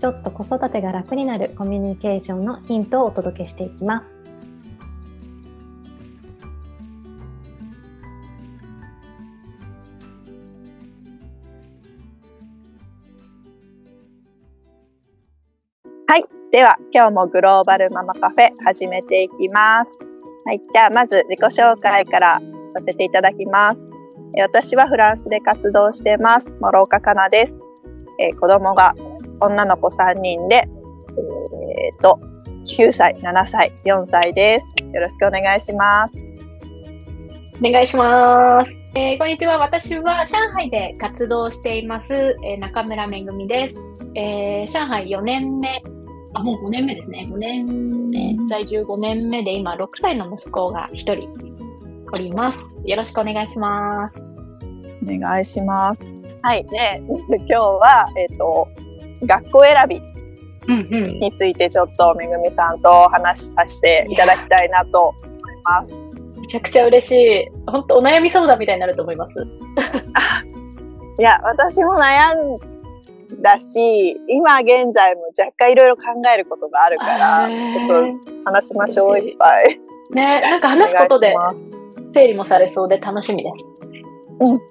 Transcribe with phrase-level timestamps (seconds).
[0.00, 4.22] ちょっと子育てが楽になるコミュニケーションのヒントをお届けしていきます。
[16.06, 16.24] はい。
[16.50, 20.02] では、今日もグローバルママカフェ始めていきます。
[20.46, 20.62] はい。
[20.72, 22.40] じゃあ、まず自己紹介から
[22.74, 23.86] させていただきます。
[24.34, 26.56] 私はフランスで活動してます。
[26.58, 27.60] 諸岡かなです。
[28.18, 28.94] えー、子供が
[29.40, 32.20] 女の子3人で、えっ、ー、と、
[32.66, 34.74] 9歳、7歳、4歳です。
[34.92, 36.30] よろしくお願いします。
[37.62, 38.78] お願いします。
[38.94, 39.58] えー、こんにちは。
[39.58, 43.74] 私は上海で活動しています、えー、中村めぐみです。
[44.14, 45.82] えー、上海4年目、
[46.34, 47.26] あ、もう5年目ですね。
[47.30, 51.28] 5年目、在住5年目で今6歳の息子が1人
[52.12, 52.66] おります。
[52.84, 54.36] よろしくお願いします。
[55.02, 56.00] お願いします。
[56.42, 56.64] はい。
[56.64, 58.68] で、今日は、えっ、ー、と、
[59.26, 60.00] 学校選び
[61.20, 66.08] についてちょっとめぐみさんと話させていただきたいなと思います。
[66.40, 67.50] めちゃくちゃ嬉しい。
[67.66, 69.46] 本当お悩み相談みたいになると思います。
[71.18, 72.58] いや、私も悩ん
[73.42, 76.02] だし、今現在も若干いろいろ考
[76.34, 79.80] えることがあるから、ちょっと話しましょう、いっぱい。
[80.12, 81.34] ね、なんか話すことで
[82.10, 83.72] 整理もされそうで楽しみです。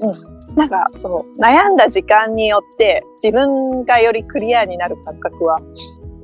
[0.01, 0.38] うんうん。
[0.59, 5.57] なんかそう悩んだ時間によって自分がよりクリアになる感覚は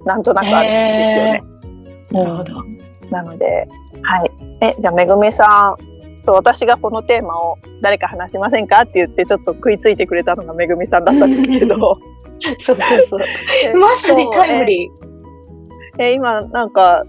[0.06, 1.44] なんとなくあるんですよね。
[2.12, 2.64] なるほど。
[3.10, 3.68] なので、
[4.04, 4.32] はい。
[4.62, 11.76] え、じゃあめぐみさん、そう、私がこのテーマを誰か話しませんかって言ってちょっと食いついてくれたのがめぐみさんだったんですけど。
[12.60, 13.78] そうそうそう。
[13.78, 16.04] まさにタイムリー。
[16.04, 17.04] え、今なんか、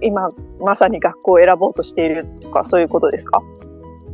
[0.00, 0.30] 今
[0.60, 3.42] まさに学校を選ぼうとしているとかそういうことですか？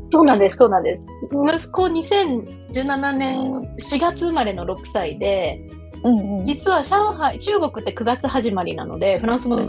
[0.09, 1.07] そうなんです、そうなんです。
[1.23, 5.61] 息子2017年4月生まれの6歳で、
[6.05, 9.63] うんうん、実は上海、中国って9月始まりなので、フランスも、うん、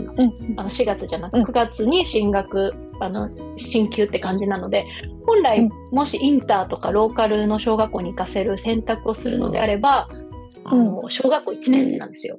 [0.56, 4.84] あの4月じゃなく9月に進学、あの、進級って感じなので、
[5.26, 10.08] 本来、もしインターとかローカルの小学校に行かせる選択をするのであれば、
[10.64, 12.38] あの、小学校1年生なんですよ。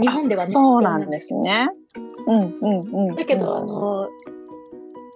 [0.00, 0.52] 日本ではね。
[0.52, 1.68] そうなんですね。
[2.26, 3.16] うんうんうん。
[3.16, 4.08] だけど、あの、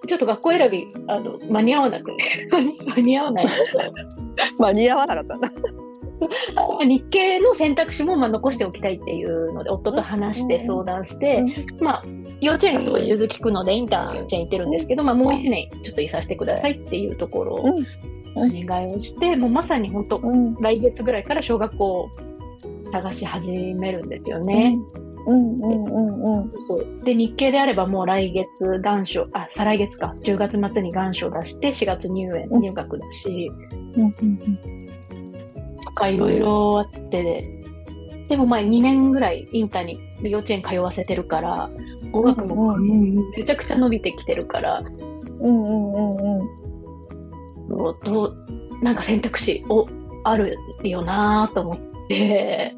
[0.07, 2.49] ちょっと学校選び、あの、間に合わなくて、
[2.87, 3.47] 間に合わない。
[4.59, 5.53] 間に合わなかったんだ。
[6.85, 11.45] 日系の選択肢もまあ残しておきたいっていうので夫と話して相談して、
[11.81, 12.05] まあ、
[12.41, 17.59] 幼稚園と融通聞くのでインター幼稚園行ってるんですけど、まあ、もう1年ちょっといさせてくださいっていうところを
[18.35, 20.23] お願いをして、もうまさに本当、
[20.61, 22.09] 来月ぐらいから小学校を
[22.93, 24.79] 探し始めるんですよね。
[25.01, 26.61] うんうんうんうん。
[26.61, 27.05] そう。
[27.05, 28.49] で、日系であればもう来月
[28.81, 33.51] 願書、あ、再来月か、10月末に願書出して、4月入園、入学だし、
[33.97, 37.63] うんうんうん、とかいろいろあって、
[38.29, 41.71] でもまあ2年ぐらいインターに幼稚園通わせてるから、
[42.13, 44.83] 語学もめちゃくちゃ伸びてきてるから、
[45.41, 48.01] うんうんうんうん。
[48.05, 48.37] どう、
[48.83, 49.87] なんか選択肢を
[50.25, 51.79] あるよなと思っ
[52.09, 52.75] て、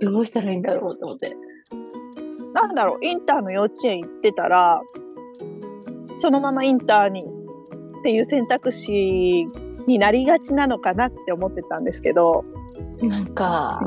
[0.00, 1.36] どうしたらいいんだろうと思って。
[2.54, 4.80] なんだろう、インターの幼稚園行ってたら、
[6.18, 9.46] そのままインターにっていう選択肢
[9.86, 12.44] になりがちなのかなって思ってたんですけど。
[13.02, 13.80] なんか、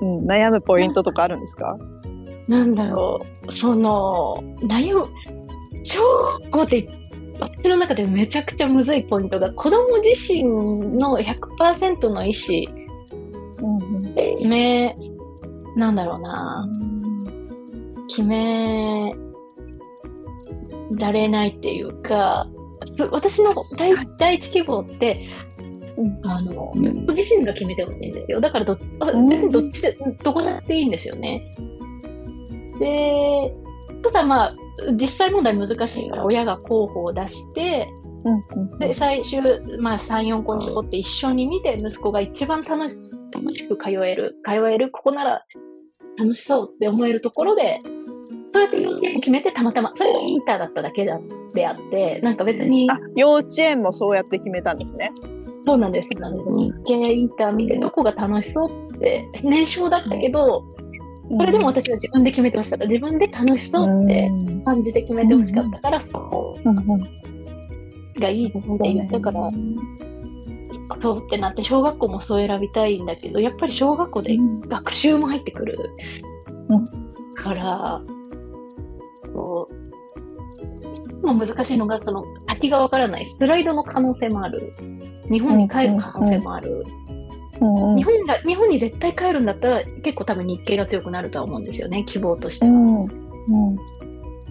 [0.00, 1.78] うん、悩むポイントとかあるんですか？
[2.48, 5.06] なんだろう、その、悩む、
[5.84, 6.02] 超
[6.50, 6.86] こで
[7.40, 12.68] 私の中でめちゃくちゃむずいポイントが子供自身の100%の意思、
[13.62, 14.94] うん、め
[15.76, 16.68] なんだろうな、
[18.08, 19.14] 決め
[20.98, 22.46] られないっていうか、
[23.10, 25.26] 私の第第一希望って、
[26.24, 28.40] あの、息子自身が決めてほしいんですよ。
[28.40, 28.86] だからど、別
[29.46, 31.42] にどっちで、どこだっていいんですよね。
[32.78, 33.54] で、
[34.02, 34.56] ただまあ、
[34.92, 37.88] 実際問題難しいから、親が候補を出して、
[38.78, 39.40] で最終、
[39.78, 45.44] まあ、3、4個に絞って一緒に見て、息子が一番楽し楽しく通える、通える、ここなら
[46.18, 47.80] 楽しそうって思えるところで、
[48.48, 51.12] そうやって幼稚園を決めてたまたま、それがインターだっただけで
[51.66, 52.88] あって、なんか別に。
[52.90, 55.10] あ、幼稚園もそうやって決めたんですね。
[55.66, 56.08] そうなんです。
[56.10, 60.64] 日系インター見てどこが楽しそうって、年少だったけど、
[61.38, 62.86] これでも私は自分で決めてほしかった。
[62.86, 64.30] 自分で楽しそうって
[64.64, 67.31] 感じて決めてほしかったから、そう
[68.22, 69.50] がいいって言ったから、
[70.98, 74.38] そうってなって小学校もそう選びたいんだけどやっぱり小学校で
[74.68, 75.90] 学習も入ってくる
[77.34, 78.00] から、
[79.32, 79.68] こ
[81.22, 84.72] うも難しいのがその先がわからないスライドの可能性もある。
[85.30, 86.84] 日本に帰る可能性もある、
[87.96, 92.72] 日本が日本に絶対帰るんだったら結構多分日系が強くなるとは思うんですよね希望としては。
[92.72, 93.91] うんうん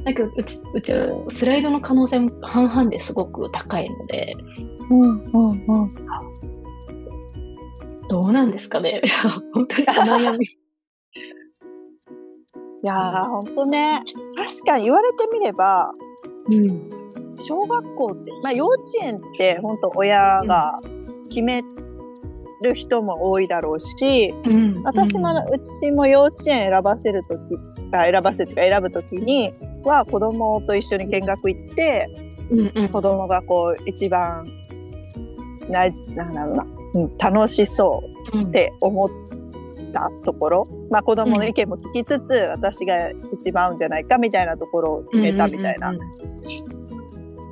[0.03, 4.35] だけどうちうちはスライドの可能性も半々ですごく高いので、
[4.89, 5.93] うんうんうん、
[8.09, 9.01] どうなんですかね。
[9.53, 10.45] 本当にお悩み。
[12.83, 14.01] いやー、ほんとね、
[14.35, 15.91] 確かに言われてみれば、
[16.49, 16.89] うん、
[17.39, 20.81] 小学校って、まあ幼稚園って本当親が
[21.29, 21.61] 決め
[22.63, 27.39] る人も多いだろうし、うん、私も、うちも幼稚園選ばせるとき、
[27.91, 32.07] 選ばせるとか選ぶときには子供と一緒に見学行って、
[32.49, 34.45] うんうん、子供がこう一番、
[35.69, 39.09] な、なんだろうな、うん、楽しそうって思っ
[39.93, 45.93] たところ、うん、まあ子供の意見も聞きつつ、うん、私が一番合うんじゃないかみたいなところを決めたみたいな。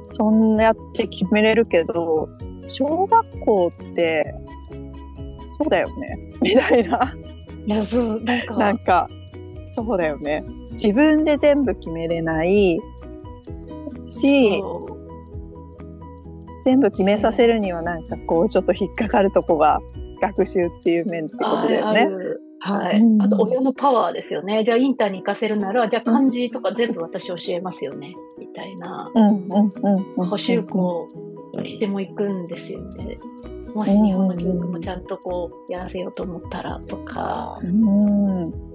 [0.09, 2.27] そんなやって決めれるけど、
[2.67, 4.33] 小学校って、
[5.49, 6.31] そうだよね。
[6.41, 7.13] みたいな。
[7.65, 8.55] いや、そう、なんか。
[8.55, 9.07] なんか、
[9.67, 10.43] そうだよね。
[10.81, 12.79] 自分で全部決めれない
[14.07, 14.63] し、
[16.63, 19.81] 全部決めさせるにはなんかこうちょっと引っかかるとこが
[20.21, 22.07] 学習っていう面ってことだよね。
[22.61, 23.01] はい。
[23.19, 24.63] あと、親のパワーですよね。
[24.65, 28.15] じゃあ、インターに行かせるなら、じゃあ、漢字とか全部私教えますよね。
[28.37, 29.09] みたいな。
[29.15, 29.71] うん、うん、
[30.17, 30.27] うん。
[30.27, 31.07] 補習校、
[31.63, 33.17] いても行くんですよね。
[33.73, 37.57] もし日本の教育もちゃんとこう、やらせようと思ったら、とか。
[37.63, 38.68] うん。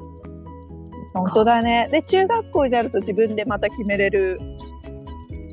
[1.14, 1.88] 本当だね。
[1.92, 4.40] で、中学校になると自分でまた決めれる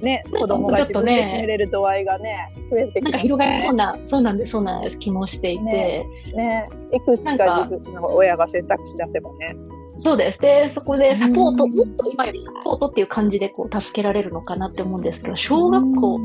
[0.02, 5.64] ね、子供が自分で決めれる度合いがね、増えてきて、なんか広がるような、そうなんです、そうなんです、気もしていて。
[5.64, 6.06] ね、
[6.36, 9.56] ねいくつか自分の親が選択肢出せばね。
[9.98, 10.40] そうです。
[10.40, 16.20] で、そこでサポート、もっと今よりサポートっていう感じでこう助けられるのかなって思うんですけど、小学校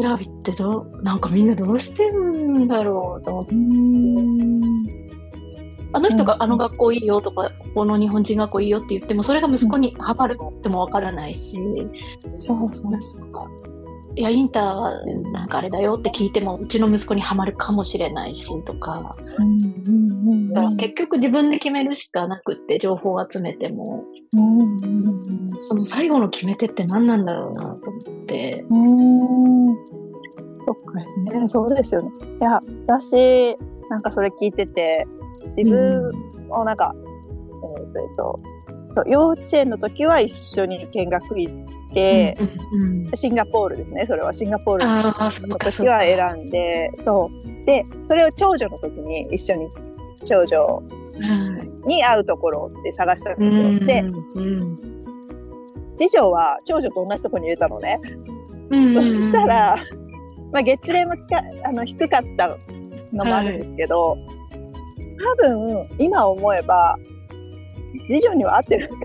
[0.00, 5.03] 選びってどう、なんかみんなどうしてるんだろうと思って。
[5.94, 11.58] あの人があの学校いいよとか、ここの日本人学校いいよって言っても、それが息子にハマるってもわからないし。
[12.38, 13.24] そうそうそう。
[14.16, 19.16] いや、インターはなんかあれだよって聞いても、うちの息子にはまるかもしれないし、とか。
[20.52, 24.04] だから結局自分で決めるしかなくって、情報を集めても。
[25.58, 28.64] その最後の決め手って何なんだろうなと思って。
[30.66, 32.10] そっかね、そうですよね。
[32.40, 33.56] いや、私、
[33.90, 35.06] なんかそれ聞いてて、
[35.56, 36.10] 自分
[36.50, 38.40] をなんか、うん、えっと、
[39.06, 42.36] 幼稚園の時は一緒に見学行って、
[42.72, 44.06] うんうん、シンガポールですね。
[44.06, 44.84] それはシンガポール
[45.48, 47.66] の時は選んで、そう。
[47.66, 49.68] で、それを長女の時に一緒に
[50.24, 50.82] 長女
[51.86, 53.86] に会うところって探したんですよ。
[53.86, 54.04] で、
[55.96, 58.00] 次女は長女と同じとこに入れたのね。
[58.70, 59.76] そしたら、
[60.52, 62.56] まあ、月齢も近あの低かった
[63.12, 64.43] のもあるんですけど、はい
[65.18, 66.96] 多分、今思えば、
[68.06, 68.98] 次女には合ってなかっ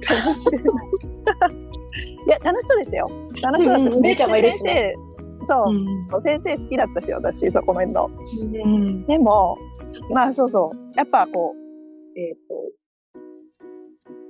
[0.00, 1.64] たかもしれない。
[2.26, 3.08] いや、楽しそうですよ。
[3.42, 4.94] 楽しそうだったし、姉ちゃんもいるし、ね、
[5.42, 8.10] そう、うん、先生好きだったし、私、そこのの。
[8.64, 9.58] うん、でも、
[10.10, 10.96] まあそうそう。
[10.96, 12.74] やっぱこう、えっ、ー、と、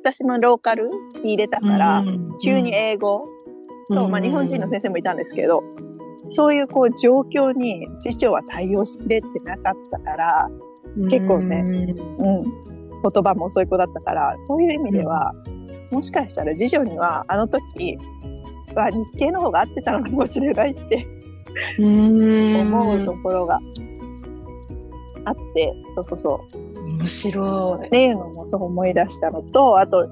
[0.02, 0.90] 私もローカル
[1.22, 3.26] に入れたから、うん、急に英語
[3.92, 5.62] と、まあ日本人の先生もいたんですけど、
[6.28, 10.50] そういうこう状況に次女は対応しきれてなかったから、
[10.96, 15.34] 結構ね、うん、言葉も遅い子だったから、そういう意味では、
[15.90, 17.98] もしかしたら次女にはあの時
[18.74, 21.06] は日系の方が合ってたのかもしれないって
[22.60, 23.60] 思うところが
[25.24, 26.84] あって、そうそうそう。
[26.98, 27.86] 面白い。
[27.86, 30.06] っていうのもそう思い出したのと、あと、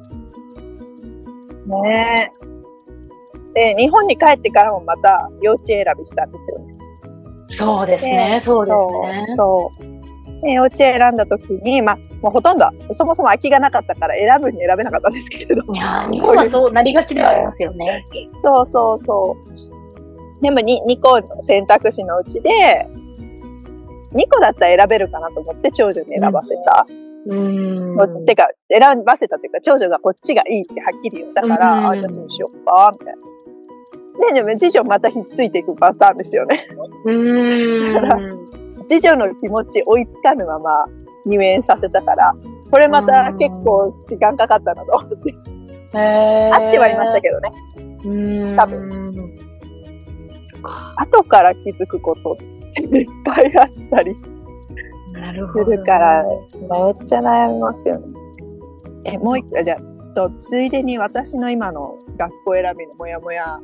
[1.66, 2.32] ね
[3.54, 6.74] で、日本に帰ってからもまた幼稚園選びしたんですよね。
[7.48, 9.34] そうですね、そうですね。
[9.36, 9.91] そう。
[10.42, 15.74] 幼稚園選んだ時に、まあ、もうほとんど、そもそも空きがなかったから選ぶに選べなかったんですけれども。
[15.74, 18.04] いや日本はそうなりがちではありますよね。
[18.38, 19.36] そうそうそ
[20.40, 20.42] う。
[20.42, 22.50] でも 2, 2個の選択肢のうちで、
[24.12, 26.86] 2個だったら選べるかなと思って長女に選ばせた。
[27.26, 28.26] うん。
[28.26, 33.22] てか、選ばせたというか、長女がこっちがいいってはっきり言ったから、あ、じゃあそうしようか、みたいな。
[34.34, 36.66] で、でも次女またひっついていくパターンですよね。
[37.06, 38.52] うん。
[38.92, 40.84] 次女の気持ち追いつかぬまま
[41.24, 42.34] 入園させたから、
[42.70, 45.34] これまた結構時間かかったなと思って。
[45.98, 47.50] へあってはいましたけどね。
[48.04, 49.34] ど多分。
[50.98, 52.36] 後から気づくことっ
[52.74, 54.20] ていっぱいあったりす
[55.12, 55.72] なるほど。
[55.72, 58.06] るから、めっちゃ悩みますよね。
[59.06, 63.58] え、もう一個、じゃあ、ちょっとついでに私の今の学校選びのモヤモヤ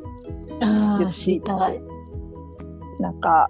[0.60, 1.80] 言っていいですたい。
[2.98, 3.48] なんか、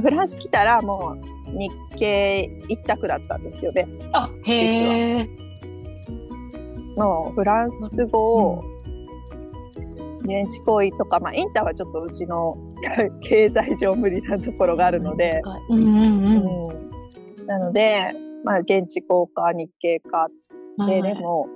[0.00, 3.88] フランス来たらもう日系一択だったんですよね。
[4.12, 5.28] あ、へえ。
[6.96, 8.64] もうフランス語を、
[10.20, 12.56] 現地行為とか、まあインターはちょっとうちの
[13.22, 18.12] 経済上無理なところがあるので、うんうんうんなので、
[18.44, 20.28] まあ現地校か日系か
[20.78, 20.86] うん。
[20.86, 21.48] で、でも、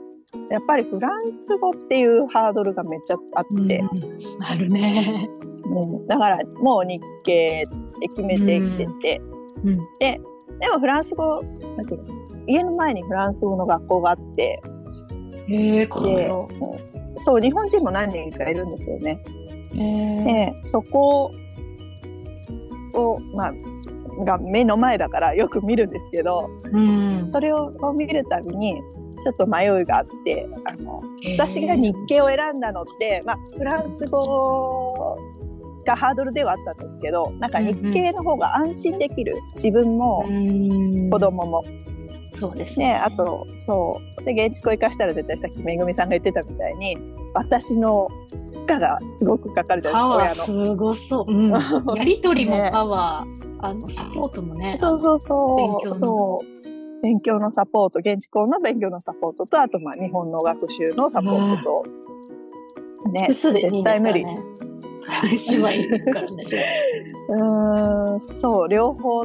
[0.50, 5.28] やっぱりフランス語っていうハードルがめっちゃあって、うんあるね。
[5.70, 9.22] うんだからもう日系って決めてきてて、
[9.64, 9.78] うん。
[9.98, 10.20] で
[10.72, 11.42] もフランス語、
[11.76, 14.62] なんていうの家の前にフランス語の学校があって、
[15.48, 15.88] へえ。
[17.16, 19.22] そう、日本人も何人かいるんですよね。
[19.74, 20.24] へえ。
[20.24, 21.30] で、そこ
[22.94, 23.54] を、まあ、
[24.24, 27.28] が目の前だからよく見るんですけど、うん。
[27.28, 28.74] それを見るたびに、
[29.24, 31.02] ちょっと迷いがあって、あの、
[31.38, 35.18] 私が日系を選んだのって、まあ、フランス語
[35.86, 39.40] がハードルではあったんですけど、なんか日系の方が安心できる。
[39.54, 41.64] 自分もうん子供も。
[42.32, 44.24] そうですね、あと、そう。
[44.24, 46.98] で、現地校行かしたら絶対さっきめぐみさんが言ってたみたいに、
[47.32, 48.08] 私の
[48.52, 50.64] 負荷がすごくかかるじゃないですか。
[50.66, 51.32] すごそう。
[51.32, 51.50] うん。
[51.96, 53.44] やりとりもパワー。
[53.66, 54.76] あの、サポートもね。
[54.78, 55.94] そうそうそう。
[55.94, 56.73] そう。
[57.04, 64.24] 勉強のサポート、現地校の勉強のサポートと、あと、まあ、日本の学習のサポートと、ね、絶対無理。
[67.28, 69.22] うーん、そう、両方、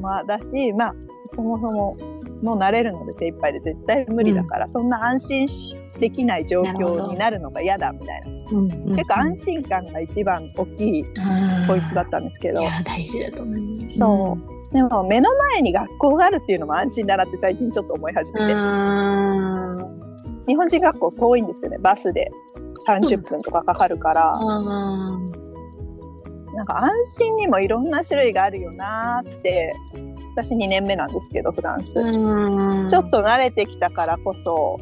[0.00, 0.94] まあ、だし、まあ、
[1.28, 1.96] そもそも、
[2.42, 8.58] もう慣れるので精一杯で絶対無理だから、そんな安心しできない状況になるのが嫌だみたいな。
[8.58, 8.68] うん。
[8.96, 11.04] 結構安心感が一番大きい
[11.68, 13.98] ポイントだったんですけどい、や、大事だと思います。
[13.98, 20.00] そうでも目の前に学校があるっていうのも安心だなって最近ちょっと思い始めて、うん。
[20.46, 22.30] 日本人学校遠いんですよね、バスで
[22.88, 25.30] 30分とかかかるから、うん。
[26.54, 29.74] なんか安心にもいろんな種類があるよなーって、
[30.36, 31.98] 私2年目なんですけど、フランス。
[31.98, 34.78] うんちょっと慣れてきたからこそ、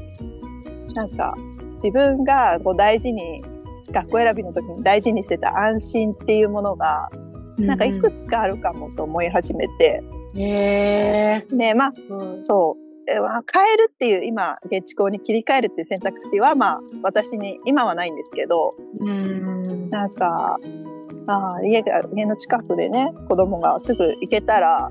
[0.94, 1.34] なんか
[1.74, 3.42] 自分がこう大事に、
[3.90, 7.08] 学校選びの時に大事にしてた安心っていうものが、
[7.58, 10.02] なんかいくつかあるかもと思い始めて、
[10.36, 11.42] へえ。
[11.50, 12.88] で、まあ、うんそう。
[13.10, 19.90] えまあ変えるっていう、今、現地校に切り替えるっていう選択肢は、まあ、私に、今はないんですけど、うん。
[19.90, 20.58] なんか、
[21.26, 24.90] まあ、家が、家の近くでね、子供がすぐ行けたら、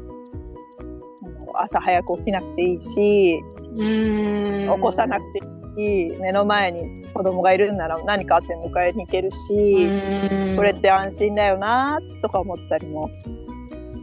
[1.54, 3.40] 朝早く起きなくていいし、
[3.76, 4.76] うん。
[4.76, 10.56] 起こさなくていい、目の前に子供がいるんなら何かあっても迎えに行けるし、うん。
[10.58, 13.10] これって安心だよな、とか思ったりも、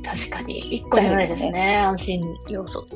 [0.04, 0.54] 確かに。
[0.54, 2.86] 一個じゃないですね、安心要素。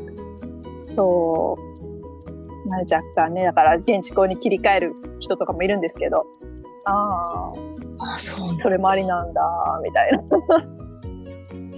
[0.84, 6.26] そう、まあ、若干ね、だから現地校に切り替える人とかもいるんですけど、
[6.84, 7.52] あ
[7.98, 9.42] あ、あ、そうそれもありなんだ、
[9.82, 10.22] みたいな。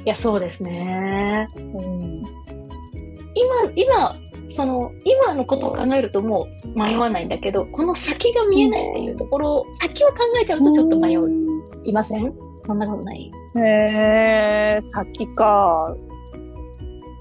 [0.05, 1.49] いや、そうですね。
[1.57, 2.23] うん、
[3.35, 4.17] 今、今、
[4.51, 11.17] その、今のことを考えるともう迷わないんだけど、この先が見えないっていうところ、先を考えちゃうとちょっと迷
[11.85, 12.35] いません？
[12.67, 13.31] そんなことない？
[13.57, 13.61] へ
[14.77, 15.97] え、先か。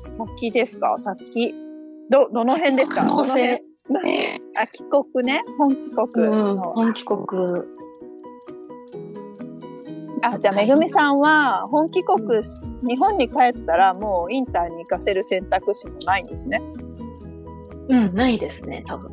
[0.08, 0.98] 先ですか？
[0.98, 1.54] 先。
[2.10, 3.02] ど、どの辺ですか？
[3.02, 3.62] 可能性。
[4.56, 4.84] あ、帰
[5.14, 5.42] 国ね？
[5.58, 6.74] 本帰国うん、の。
[6.74, 7.20] 本帰国。
[10.22, 16.62] あ、じゃあ、めぐみさんは、本帰国、日本に帰ったら、もうインターに行かせる選択肢もないんですね。
[17.90, 19.12] うん、ないですね、多分。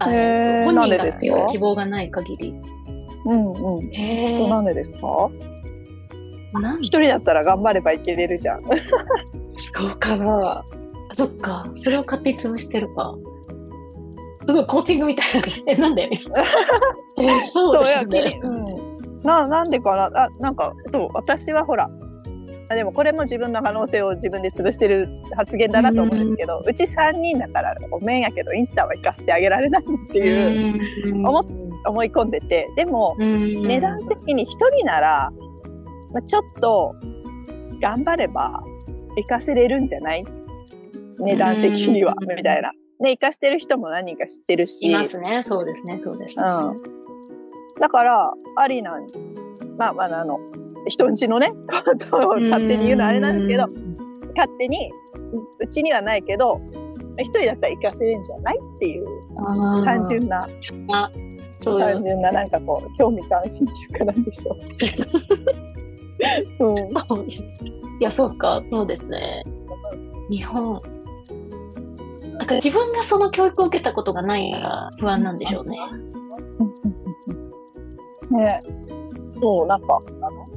[0.00, 1.36] あえっと本人がなんでですか？
[1.36, 2.54] 強い希望がない限り。
[3.26, 3.84] うんうん。
[3.92, 4.48] へえ。
[4.48, 5.28] なんでですか？
[6.80, 8.62] 一人だったら頑張ればいけれるじゃん。
[8.64, 8.70] そ
[9.86, 10.64] うかな。
[11.12, 11.68] そっか。
[11.74, 13.14] それを勝手に潰してるか。
[14.46, 15.46] すごいコーティングみたいな。
[15.66, 16.08] え、なんで？
[17.18, 18.46] えーそうですねき。
[18.46, 19.22] うん。
[19.22, 20.22] な、なんでかな？
[20.24, 21.90] あ、なんか、そう、私はほら、
[22.70, 31.46] あでもこれも自分の可能性を自分で潰してる発言だなと思うんですけど、うち3人だからごめんやけどインターは行かせてあげられないっていううん思っ
[31.86, 34.46] 思い込んでて、でもうん値段的に1
[34.76, 35.30] 人なら、
[36.12, 36.94] まあ、ちょっと
[37.80, 38.62] 頑張れば
[39.16, 40.24] 行かせれるんじゃない？
[41.20, 42.72] 値段的には、うんみたいな。
[43.00, 44.88] で、行かしてる人も何人か知ってるし。
[44.88, 45.42] いますね。
[45.44, 45.98] そうですね。
[45.98, 46.46] そうですね。
[46.46, 46.82] うん。
[47.80, 49.06] だから、ありなん、
[49.76, 50.38] まあまあ、あの、
[50.88, 53.66] 人んちのね、こ とを勝手に言うのはあれなんですけど、
[54.36, 54.90] 勝手に
[55.58, 56.60] うちにはないけど
[57.18, 59.04] 一人だったら行かせれんじゃないっていう
[59.84, 60.48] 単純な
[61.60, 64.58] 単純ななんかこう興味関心っていうかなんでしょう。
[66.60, 66.82] うん、い
[68.00, 68.62] やそうか。
[68.70, 69.44] そうですね。
[70.30, 70.80] 日本。
[72.38, 75.78] だから自分がその教育を受けたことがないから不安なんでしょうね。
[78.30, 78.62] ね。
[79.40, 80.47] そう、なんか、あの、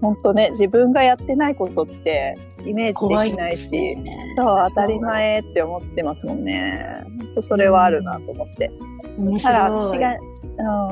[0.00, 7.04] 本当ね、自分がやってないことってイメージできないし、ね、そう、当たり前って思ってますもんね。
[7.18, 8.70] 本当それはあるなと思って。
[9.18, 9.82] 面だから白い。
[9.84, 10.16] 私が、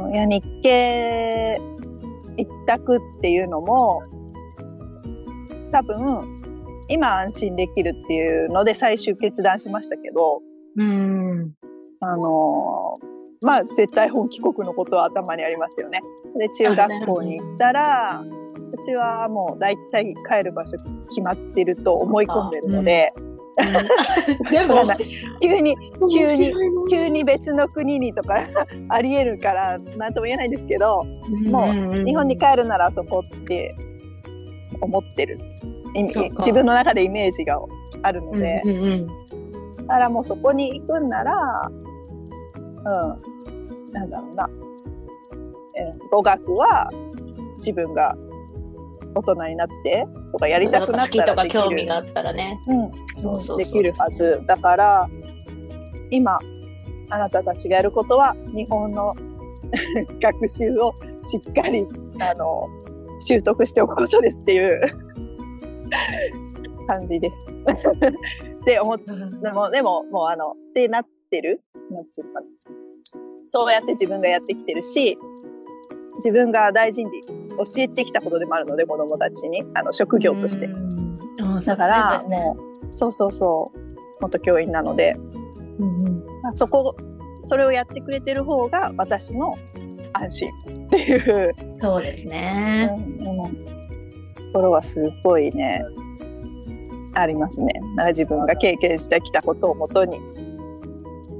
[0.04, 1.60] うん、いや、日系
[2.36, 4.02] 一択っていうのも、
[5.72, 6.40] 多分、
[6.88, 10.40] 今安心できるっていうので最終決断しましたけど、
[10.76, 11.52] うん。
[12.00, 16.00] あのーまあ絶対本帰国のことは頭にありますよね。
[16.36, 18.24] で、中学校に行ったら、
[18.78, 20.76] うちはもう大体帰る場所
[21.08, 23.12] 決まってると思い込んでるので、
[24.50, 24.86] でも
[25.42, 25.76] 急に、
[26.12, 26.52] 急に
[26.88, 28.46] 急に別の国にとか
[28.88, 31.04] あり得るから何とも言えないんですけど、
[31.50, 33.74] もう日本に帰るならあそこって
[34.80, 35.38] 思ってる。
[35.94, 37.58] 自分の中でイメージが
[38.02, 38.62] あるのうんで、
[39.78, 41.70] だからもうそこに行くんなら、
[42.58, 44.50] うん、なんだろうな。
[45.76, 46.90] えー語学は
[47.58, 48.16] 自分が
[49.18, 51.62] 大人になってとかやりたくなったらできる。
[51.62, 52.58] 興味があったらね。
[52.66, 54.42] うん、できるはず。
[54.46, 55.08] だから、
[56.10, 56.38] 今、
[57.10, 59.14] あなたたちがやることは、日本の
[60.20, 61.86] 学習をしっかり、
[62.20, 62.68] あの、
[63.20, 64.80] 習得しておくことですっていう
[66.86, 67.50] 感じです。
[67.50, 72.46] って思っでも、でも、もうあの、ってなってるなんていうかな
[73.46, 75.18] そうやって自分がやってきてるし、
[76.16, 77.10] 自分が大事に
[77.58, 80.68] 教えてきたことでもあるので、子供たちに、あの、職業として。
[81.64, 82.56] だから、そうね
[82.90, 83.78] そうそうそう、
[84.20, 85.16] 元教員なので、
[85.78, 86.96] うんうんそこ、
[87.42, 89.58] それをやってくれてる方が私の
[90.12, 90.50] 安心
[90.86, 92.90] っていう、そうですね。
[93.20, 93.78] うんうん
[94.48, 95.84] ところはすごいね、
[97.14, 97.80] ありますね。
[97.96, 100.18] なんか自分が経験してきたことをもとに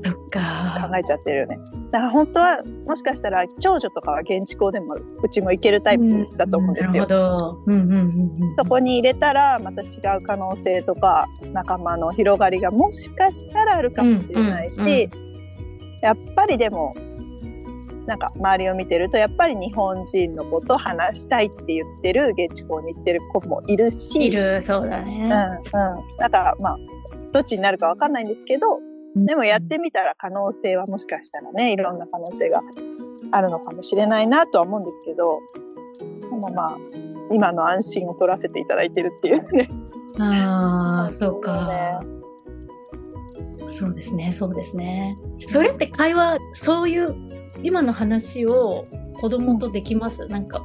[0.01, 0.89] そっか。
[0.91, 1.59] 考えちゃってるよね。
[1.91, 7.07] だから本当は、もしかしたら長女とかは現地校でも、うちも行けるタイプだと思うんですよ。
[7.07, 7.63] なるほど。
[7.67, 8.51] うんうんうんうん。
[8.51, 15.29] そこに入れたら、また違う可能性とか、仲間の広がりがもしかしたらあるかもしれないし、うんうんうん
[16.01, 16.95] やっぱりでも、
[18.07, 25.09] なんか周りを見てると、やっぱり日本人のことを話したいって言ってる、現地校に行ってる子もいるし、いる、そうだうん、うん。
[25.09, 25.29] ね。
[25.29, 25.59] な
[26.29, 26.79] んか、まあ、
[27.33, 32.63] どっちになるかわかんないんですけど、うんでもやってみたら可能性はもしかしたらね、いろんな可能性が
[33.31, 35.41] あるのかもしれないなとは思うんですけど、
[36.31, 36.79] でもまあ、
[37.33, 39.69] 今の安心を取らせていただいてるっていうね。
[40.19, 42.01] ああ、 そうねか。
[43.69, 45.17] そうですね、そうですね。
[45.47, 47.15] それって会話、そういう
[47.63, 48.87] 今の話を
[49.21, 50.63] 子供とできます、なんか、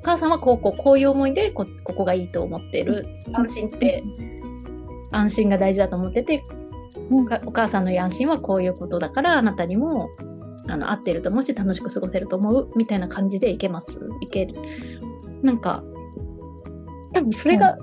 [0.00, 3.04] お母さんはこうこうこういう思いでこここがいいと思ってる。
[3.32, 4.02] 安心って、
[5.10, 6.42] 安心が大事だと思ってて、
[7.10, 10.10] うんかお母さんの安心はこういうことだから、あなたにも
[10.68, 14.00] あの合ってると思うし、楽しく過ごせると思うみたいな感じでいけます？
[14.20, 14.54] いける？
[15.42, 15.82] なんか、
[17.12, 17.78] 多分それが、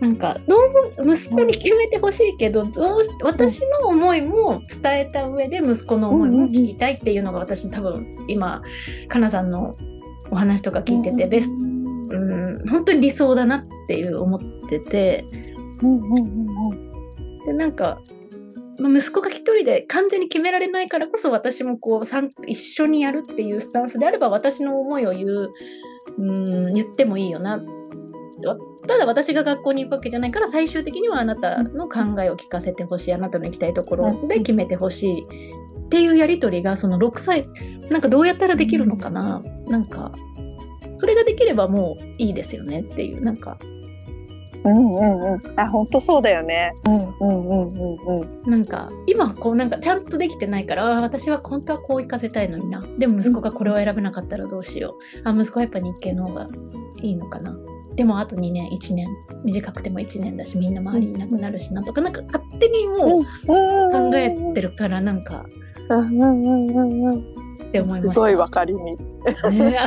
[0.00, 8.62] なんか、どうも息子に決めてほしいけど、どうし私の思いも伝えた上で息子の思いも聞きたいっていうのが私多分今、
[9.08, 9.76] かなさんの
[10.30, 15.24] お話とか聞いてて、ベスト、うん、本当に理想だなっていう思ってて、
[15.82, 17.46] うんうんうんうん。
[17.46, 18.17] で、なんか、まあ
[18.78, 25.50] 息子が一人で完全に決められないからこそ私もこう参一緒にやるっていうスタンスであれば私の思いを言う、
[26.18, 27.62] うん、言ってもいいよな。
[28.44, 33.12] わただ私が学校に行くわけじゃないから最終的にはあなたの考えを聞かせてほしい。
[33.12, 35.26] あなたの行きたいところで決めてほしい。
[35.86, 37.48] っていうやりとりがその6歳、
[37.90, 39.42] なんかどうやったらできるのかな？
[39.66, 40.12] なんか、
[40.98, 43.58] それができればもういいですよねっていう、なんか、
[44.70, 45.60] うんうんうん。
[45.60, 46.72] あ、本当そうだよね。
[46.86, 48.50] うんうんうんうんうん。
[48.50, 56.46] なんか今こうなんかちゃんとできてないから私は本当はこう行かせたいのになでも息子がこれを選べなかったらどうしようあ息子はやっぱ日系の方が
[57.02, 57.56] いいのかな
[57.94, 59.08] でもあと2年1年
[59.44, 65.46] 短くても1年だしみんな周りいなくなるしなとかなんか勝手にもう考えてるからなんか
[65.88, 67.38] うんうんうんうんうん。
[67.68, 68.96] って思いましたすごい分かりみ。
[69.50, 69.78] ね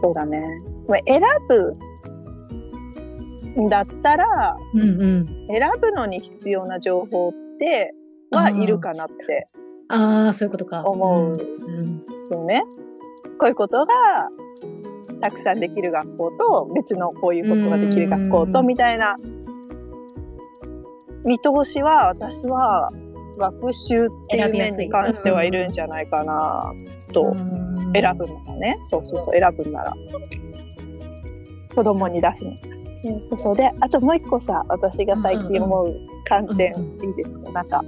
[0.00, 0.40] そうだね。
[0.86, 1.78] まあ選ぶん
[3.68, 5.46] だったら、うんうん。
[5.48, 7.94] 選ぶのに必要な情報って、
[8.30, 9.48] はいるかなって。
[9.88, 10.82] ああそういうことか。
[10.84, 12.62] 思ううんよね。
[13.38, 13.94] こういうことが
[15.20, 19.16] たくさんできる学校と別のこういうことができる学校とみたいな。
[21.24, 22.88] 見通しは私は
[23.38, 26.72] 学習っていう面に関してはいるんじゃないかな
[27.12, 27.34] と。
[27.94, 28.78] 選ぶのがね。
[28.82, 29.92] そうそうそう選ぶんなら。
[31.74, 32.52] 子供に出すの。
[33.22, 33.56] そうそう。
[33.56, 37.50] であともう一個さ私が最近思う観点、いいですか？
[37.52, 37.84] なんか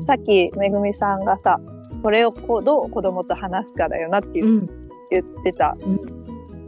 [0.00, 1.60] さっきめぐみさんがさ
[2.02, 4.66] これをこうどう子供と話すかだよなっていう、うん、
[5.10, 5.76] 言ってた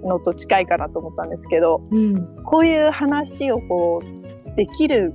[0.03, 5.13] のと近いかなと思ったんですけど、うん、こういう話をこうできる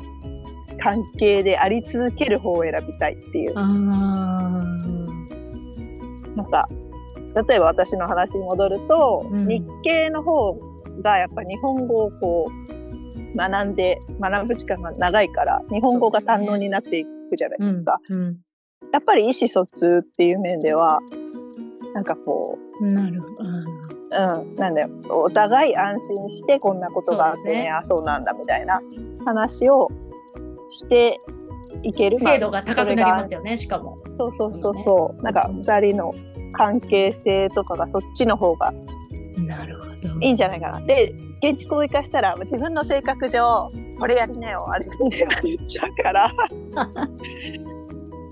[0.82, 3.54] 関係であり続ける方を選びたいっていう。
[3.54, 3.70] な
[6.44, 6.70] んか
[7.48, 10.58] 例えば私の話に戻ると、うん、日系の方
[11.02, 12.48] がやっぱ日本語をこ
[13.34, 18.00] う学んで学ぶ時間が長いから日本語が堪能になっていくじゃないですか。
[18.06, 18.18] すね。
[18.18, 18.38] うんうん、
[18.92, 21.00] やっぱり意思疎通っていう面では
[21.94, 23.36] なんかこうなるほど。
[24.10, 24.90] うん、なんだよ。
[25.10, 28.80] お互い安心してこんなことがあってね、ね、あそうなんだみたいな
[29.26, 29.90] 話を
[30.70, 31.20] して
[31.84, 33.98] いける精度が高くなりますよねしかも。
[34.12, 36.14] そうそうそうそう、ね、なんか二人の
[36.54, 38.74] 関係性とかがそっちの方が
[39.38, 39.87] なるほど
[40.22, 40.82] いいんじゃないかな。
[40.82, 46.34] で現地校を生かしたら自分の性格上これやりなよあれやりなよって言っちゃうから。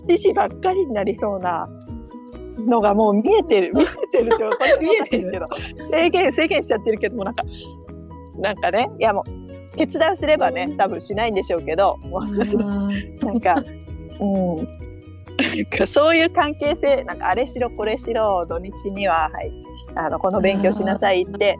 [0.07, 1.67] 意思ばっかりになりそうな
[2.59, 5.47] のがもう見えてる見えてるって これ見えてるんですけど。
[5.77, 7.43] 制限制限しちゃってるけどもなんか
[8.37, 9.23] なんかねいやも
[9.73, 11.97] う決断すればね多分しないんでしょうけど
[13.21, 13.55] なんか
[14.19, 14.85] うん。
[15.87, 19.51] そういう関係性なんかあれしろこれしろ土日には、はい、
[19.95, 21.57] あのこの勉強しなさいって。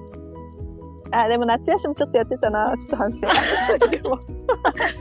[1.12, 2.76] あでも夏休みちょっとやってたな。
[2.78, 3.22] ちょっと反省。
[3.90, 4.20] で も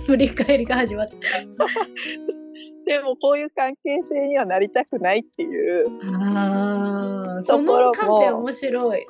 [0.07, 1.15] 振り返りが始まった。
[2.87, 5.87] でもこういう関係性にはなりたくないっていう。
[6.29, 9.07] あその観点面白い。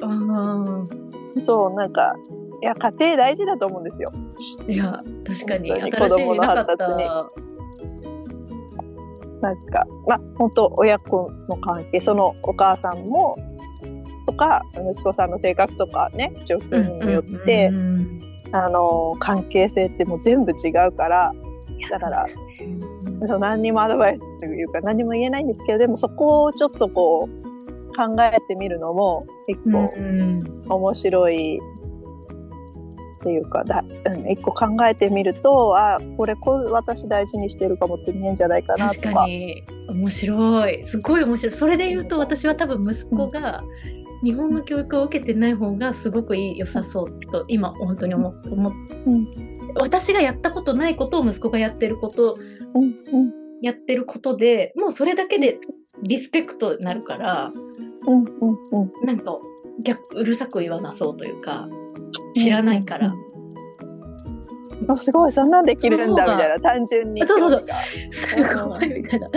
[1.41, 2.15] そうなんか
[2.63, 4.11] いや家庭大事だと思うんですよ。
[4.69, 7.05] いや確かに子供の発達に。
[9.43, 13.37] なんかまあ本当親子の関係そのお母さんも
[14.27, 17.71] とか息子さんの性格とかね状況によって、
[18.53, 21.33] あの関係性ってもう全部違うから
[21.91, 22.27] だから
[23.27, 27.45] そう何にもアドバイスというか何も言えないんですけどでもそこをちょっとこう
[27.97, 29.57] 考えてみるのも一
[30.69, 39.01] 個面白いっていうかだ、うん、一個考えてみるとあこれこ私大事にしてるかもって見えんじゃないかなとか。
[39.01, 39.63] 確かに。
[39.89, 40.85] 面白い。
[40.85, 41.53] すごい面白い。
[41.57, 43.65] それで言うと私は多分息子が、
[44.25, 48.73] 日本の教育を受けてない方がすごくいい良さそうと今本当に思思、
[49.07, 49.29] うん、
[49.77, 52.35] 私がやったことないことを息子がやってること、
[52.75, 55.59] うんうん、やってることでもうそれだけで
[56.03, 57.53] リスペクトになるから、
[58.07, 58.29] うんうん
[58.73, 59.39] うん、なんか
[59.83, 61.69] 逆うるさく言わなそうというか
[62.35, 63.09] 知らないから。
[63.09, 63.35] うんうん
[64.89, 67.27] あすごいそんなんできるんだみたいな単純に。
[67.27, 67.65] そうそうそう。
[68.11, 69.31] すごいみたいな。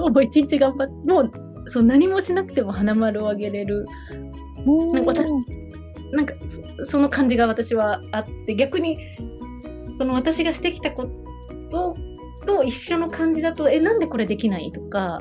[0.00, 1.32] もう一日頑張ってもう
[1.68, 3.86] そう何もしなくても花丸をあげれる
[4.92, 5.14] なんか
[6.12, 6.34] なんか
[6.84, 8.98] その感じが私はあって逆に
[9.98, 11.06] その私がしてきたこ
[11.70, 11.96] と
[12.46, 15.18] と一緒の感じだとえなんでこれできないとか。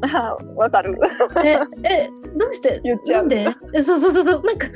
[0.00, 0.96] あわかる。
[1.44, 2.80] ええどうして？
[2.84, 3.26] 言っちゃう。
[3.26, 3.82] なんで？
[3.82, 4.68] そうそうそうなんか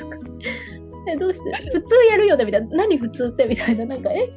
[1.08, 1.50] えどうして？
[1.72, 2.76] 普通やるよねみたいな。
[2.78, 3.44] 何普通って？
[3.44, 3.84] みたいな。
[3.84, 4.32] なんかえ、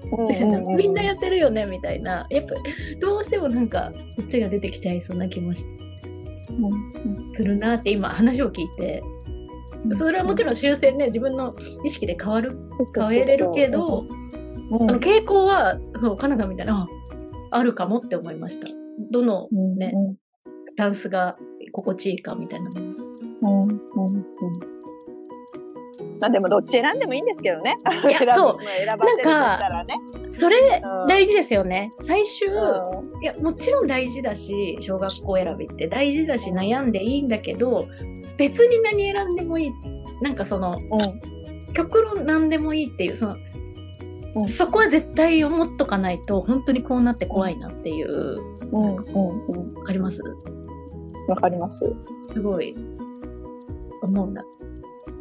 [0.78, 2.28] みんなやってるよねみたいな。
[2.30, 2.54] やっぱ
[3.02, 5.66] どうしてもなんかそっちが出てきちゃいそうな気もし、
[6.50, 9.02] うん、するなって今話を聞いて
[9.94, 12.58] それはもちろん修正ね自分の意識で変わる
[12.96, 14.06] 変えれるけど、
[14.72, 16.88] あの傾向はそうカナダみたいな
[17.52, 18.68] あるかもって思いました。
[19.12, 19.94] どのね、
[20.78, 21.38] ダンスが
[21.72, 22.82] 心地いいかみたいなうん
[23.42, 24.76] うんうん
[26.20, 27.78] まあでもどっち選んでもいいんですけどね。
[28.10, 28.64] いやそう。
[28.64, 29.96] 選ばせるとしたらね。
[30.30, 31.92] それ大事ですよね。
[32.00, 37.88] うん、最終、うん、いやもちろん大事だし小学校選びって大事だし悩んでいいんだけど
[38.38, 39.72] 別に何選んでもいい。
[40.22, 43.36] なんかその、うん、極論何でもいいっていうその、
[44.36, 48.38] うん、そこは絶対思っとかないと本当にこうなって怖いなっていう、
[48.72, 48.98] うん、うん。
[49.48, 50.22] うん、分かります？
[51.28, 51.94] わかります。
[52.32, 52.74] すごい。
[54.02, 54.44] 思うんだ。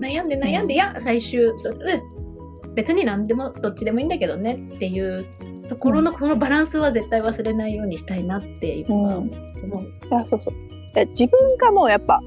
[0.00, 5.24] 悩んで悩んで、いや最終そ、うん、別に何でもどっちでもいいんだけどねっていう
[5.68, 9.35] ところのこのバランスは絶対忘れないようにしたいなっていうのは思う。
[10.11, 10.55] あそうそう。
[11.11, 12.20] 自分がもうやっぱ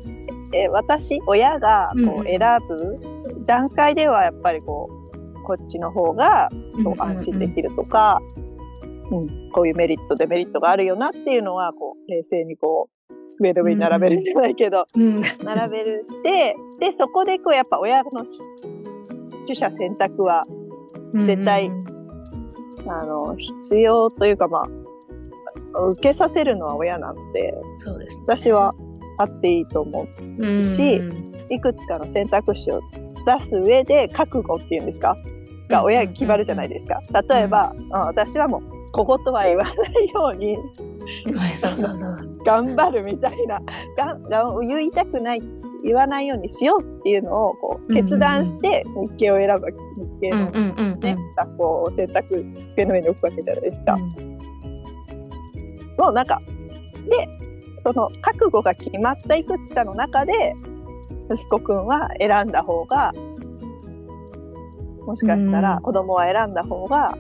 [0.53, 6.49] え私親がこう選ぶ段階ではやっぱりこうこっちの方が
[6.83, 8.19] そう安心できるとか、
[9.11, 18.11] うん、こういうメリットデメリットがあるよなっていうのはこう冷静にこう机の上に並べるんじゃないけど、うん、並べるってで、そこでこう、やっぱ親の
[19.45, 20.45] 取捨選択は、
[21.23, 21.71] 絶対
[22.87, 24.63] あの、必要というか、ま
[25.73, 28.75] あ、受けさせるのは親なので、そうです、私は
[29.17, 30.07] あっていいと思
[30.39, 31.01] うし、
[31.49, 32.81] いくつかの選択肢を
[33.25, 35.17] 出す上で覚悟っていうんですか？
[35.69, 37.01] が親が決まるじゃないですか。
[37.29, 38.61] 例えば、うん、私はもう、
[38.93, 39.75] 小言は言わない
[40.13, 40.57] ように、
[42.45, 43.61] 頑張るみたいな
[44.61, 45.41] 言いたくない
[45.83, 49.75] 言わないようにしようっていうのをこう決断して日系を選ぶ日
[50.21, 50.49] 系の、
[50.97, 53.93] ね学校を選択机の上に置くわけじゃないですか。
[53.93, 54.01] うん、
[55.97, 56.41] もうなんか
[57.09, 57.27] で
[57.79, 60.55] その覚悟が決まったいくつかの中で
[61.31, 63.11] 息子くんは選んだ方が
[65.05, 67.17] もしかしたら子供は選んだ方が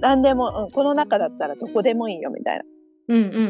[0.00, 2.64] 何でも、うん、この中だったらどこでもいいよみたいな。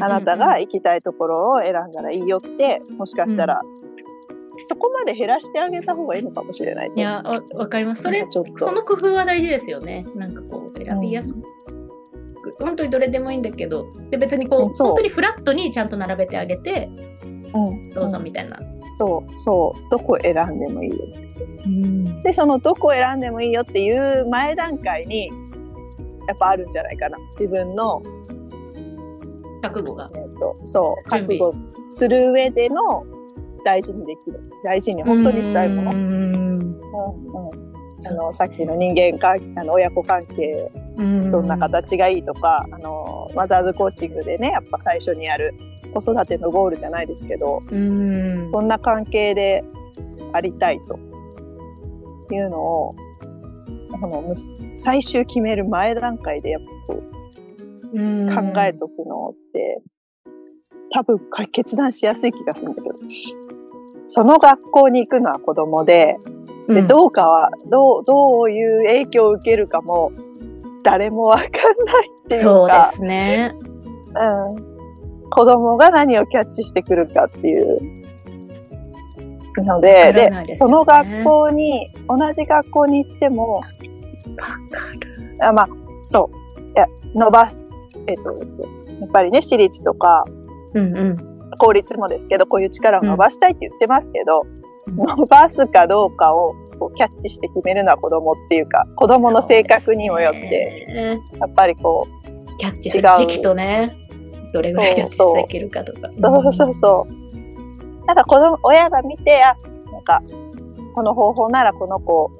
[0.05, 6.91] あなたが行きたいところを選んだらいいよって、もしかしたら、うん、そこまで減らしてあげた方がいいのかもしれない。
[6.95, 8.03] いや、わわかります。
[8.03, 10.05] それ、ちょっとその工夫は大事ですよね。
[10.15, 11.39] なんかこう、選びやすく。
[11.67, 11.78] うん、
[12.59, 16.89] 本当にどれでもいいんだけど、で別にこう、うん、本当にフラットにちゃんと並べてあげて、
[17.53, 18.59] うん、どうぞみたいな。
[18.99, 20.97] そう、そう、どこ選んでもいいよ。
[21.65, 25.29] うん、で、そのどこ選んでもいいよっていう前段階に、
[26.27, 27.17] やっぱあるんじゃないかな。
[27.31, 28.03] 自分の
[29.61, 30.11] 覚悟が。
[30.13, 31.53] えーと、そう覚悟
[31.87, 33.05] する上での
[33.63, 35.91] 大事にできる大事に本当にしたいもの。
[35.91, 37.68] うんうん
[38.07, 45.53] あのさっきの人間関係あの親子関係どんな形がいいとかあのマザーズコーチングでねやっぱ最初にやる
[45.93, 48.51] 子育てのゴールじゃないですけどうん。
[48.51, 49.63] こんな関係で
[50.33, 50.99] ありたいと
[52.33, 52.95] いうのを
[53.91, 54.35] この
[54.77, 57.19] 最終決める前段階でやっぱこう
[57.93, 59.81] 考えとくのって、
[60.93, 61.19] 多分
[61.51, 62.95] 決断しやすい気がするんだけど。
[64.05, 66.15] その学校に行くのは子供で、
[66.73, 70.11] で、どうかは、どう、どういう影響を受けるかも、
[70.83, 71.55] 誰もわかんない
[72.25, 72.47] っていうか。
[72.47, 73.55] そうですね。
[74.15, 75.29] うん。
[75.29, 77.99] 子供が何をキャッチしてくるかっていう。
[79.57, 83.67] ので、で、ね、その学校に、同じ学校に行っても、わか
[84.99, 85.37] る。
[85.41, 85.67] あまあ、
[86.05, 86.61] そう。
[86.61, 87.71] いや、伸ばす
[88.07, 88.31] えっ、ー、と、
[89.01, 90.23] やっぱりね、私立とか、
[90.73, 91.17] うんうん、
[91.57, 94.58] 公立もですけど、こういう力を伸ばしたいって言ってますけど、うん、
[94.89, 103.95] 伸ばすかどうかをこうキャッチして決めるのは子供っていうか、子供の性格にもよって、やっぱりこう、キャッチする時期とね、
[104.53, 106.09] どれぐらいキャッチできるかとか。
[106.19, 108.05] そうそうそう。
[108.05, 109.55] なんか子供、親が見て、あ、
[109.91, 110.21] なんか、
[110.95, 112.31] この方法ならこの子、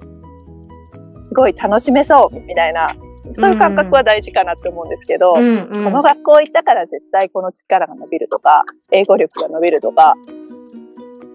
[1.21, 2.95] すごい楽しめそうみたいな
[3.33, 10.15] そういう感覚は大事かなって思うんですけど、うんうん、この学校行ったから絶対この力が伸びるとか、英語力が伸びるとか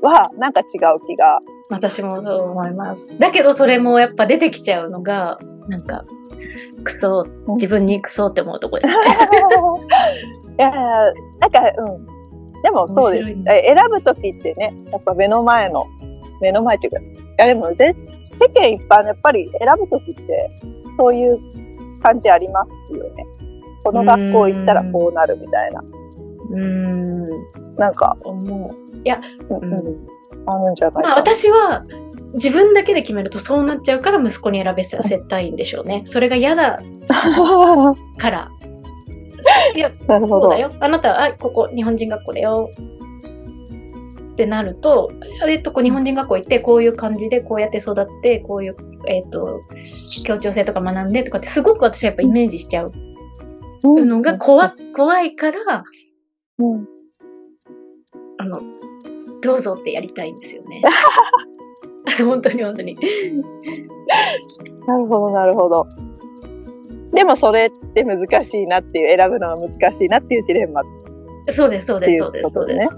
[0.05, 1.41] は、なんか違う気が。
[1.71, 3.19] 私もそう思います。
[3.19, 5.39] だけどそれもやっぱ出てきちゃうのが、
[5.69, 6.05] なんか、
[6.85, 7.25] クソ、
[7.57, 8.95] 自分にクソって思うとこですね。
[10.59, 12.07] いやなんか、うん。
[12.63, 13.43] でもそうです。
[13.45, 15.87] 選ぶときってね、やっぱ目の前の、
[16.41, 17.05] 目の前っていうか、い
[17.39, 20.51] やでもぜ世間一般やっぱり選ぶときって、
[20.87, 21.39] そういう
[22.03, 23.27] 感じありますよね。
[23.83, 25.83] この学校行ったらこうなるみたいな。
[26.51, 27.29] うん。
[27.77, 28.97] なんか、思う。
[29.05, 30.09] いや、うん。
[30.47, 31.85] あるんじゃないまあ私は、
[32.35, 36.03] 自分だけで決めるとそうなっちゃうから息子に選べさせたいんでしょうね。
[36.07, 36.81] それが嫌だ
[38.19, 38.51] から。
[39.75, 40.43] いや、なるほど。
[40.43, 40.71] そうだよ。
[40.81, 42.71] あなたは、あ、ここ日本人学校だよ。
[44.35, 45.13] ってなると、
[45.47, 48.77] えっと、こう日本人学校行って、こういう感じで、こうやって育って、こういう、
[49.07, 49.61] えっと、
[50.27, 52.91] 協調性とか学んでとかって、すごく私はやっぱイメージしちゃう
[53.85, 55.85] のが怖,、怖いから、
[56.59, 56.89] うん、
[58.39, 58.61] あの、
[59.43, 60.83] どうぞってやりたいんですよね。
[62.25, 62.97] 本当に本当に。
[64.87, 65.87] なるほど、なるほど。
[67.13, 70.83] でもそれって難しいなっていう、選ぶのが難しいなっていうジレンマ
[71.51, 72.89] そうです、そうです、そうです、そうです。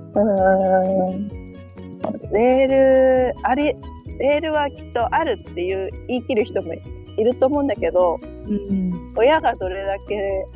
[2.33, 3.77] レール、あれ、
[4.19, 10.47] レールはきっとあるっていう言い切る人もいると思うんだけど、うん、親がどれだけ、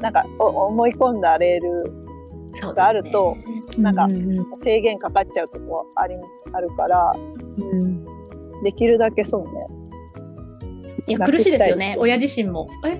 [0.00, 4.08] なんか思い込んだレールがあると、ね、なんか
[4.58, 6.14] 制限かかっちゃうとこあり
[6.52, 7.12] あるから、
[7.58, 9.66] うん、できるだけそうね。
[11.06, 12.66] いや、苦しいですよね、親自身も。
[12.86, 12.98] え？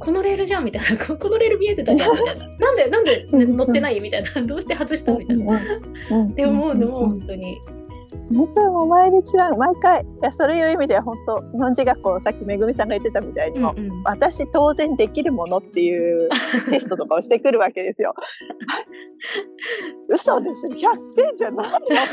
[0.00, 0.64] このレールじゃん？
[0.64, 2.12] みたいな、 このレール見えてたじゃん？
[2.12, 4.00] みたいな、なんで、なんで乗ってない？
[4.00, 5.12] みたいな、どうして外した？
[5.12, 7.58] みたいな、って思うのも本当に
[8.34, 16.28] 本当にもう毎日は毎回いやそういう意味では本当日本人学校さっきめぐみさんが言ってたみたいにも、うんうん私当然できるものっていう
[16.70, 18.14] テストとかをしてくるわけですよ。
[20.08, 21.78] 嘘でしょ ?100 点じゃないの？
[21.80, 22.04] みたいな。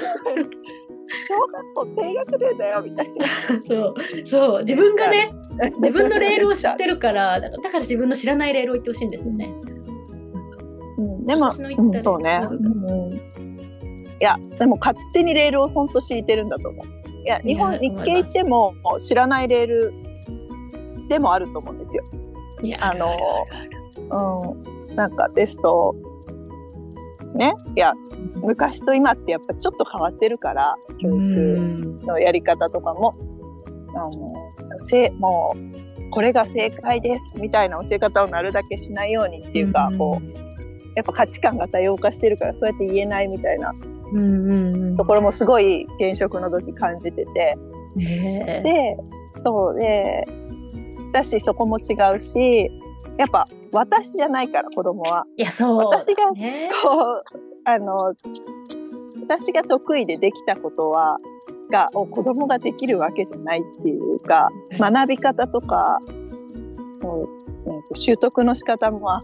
[1.28, 3.26] 小学校低学年だよみたいな。
[3.66, 3.94] そう
[4.26, 5.30] そう自分がね
[5.80, 9.50] 自分のレールを知ってるからだから自分の知らないレールを言ってほしいんですよね。
[10.98, 13.22] うん、でも、うん、そうね、うん。
[14.20, 16.86] いや、でも勝手にレールを本当敷いてるんだと思う。
[17.24, 19.94] いや、日本、日系行っても知らないレール
[21.10, 22.04] でもあると思うんですよ。
[22.62, 23.16] いやあの
[24.90, 24.96] うん。
[24.96, 25.94] なんかテスト、
[27.34, 27.54] ね？
[27.76, 27.94] いや、
[28.36, 31.20] 昔と今ってやっぱちょっと変わってるから、教育う
[31.60, 33.14] んのやり方とかも、
[33.94, 34.34] あの、
[34.78, 40.26] せもう、これが正解ですみたいな教え方をなるだけしないようにっていうか、こう、
[40.96, 43.74] やっぱ価値観が多様化してるからそうやって言えないみたいな
[44.98, 47.58] ところもすごい現職の時感じてて。
[47.96, 48.98] で、
[49.38, 50.24] そうで、
[51.12, 52.70] 私そこも違うし、
[53.18, 55.26] やっぱ私じゃないから子供は。
[55.38, 57.24] いやそう私が、ねそう、
[57.66, 58.14] あの、
[59.22, 61.18] 私が得意でできたことは、
[61.72, 64.50] が、を子供ができるわけじゃないっていうか、
[64.80, 66.00] 学び方とか、
[67.02, 69.24] もうえーと習得の仕方もあ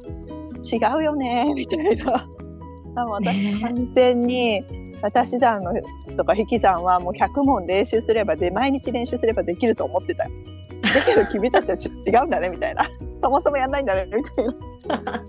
[0.62, 2.28] 違うよね、みたいな。
[2.96, 4.64] 多分私ね完全に、
[5.14, 5.72] 足し算の
[6.16, 10.32] とか引き算はもう100問練習すればで、毎日練習すればできると思ってたよ。
[10.82, 12.90] だけど君たちは違うんだね、みたいな。
[13.16, 15.22] そもそもやんないんだね、みたいな。